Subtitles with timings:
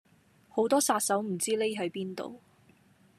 [0.49, 2.41] 好多殺手唔知匿喺邊度